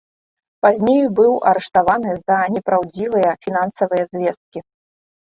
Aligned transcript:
Пазней 0.65 1.01
быў 1.17 1.33
арыштаваны 1.49 2.11
за 2.21 2.37
непраўдзівыя 2.53 3.29
фінансавыя 3.47 4.03
звесткі. 4.13 4.59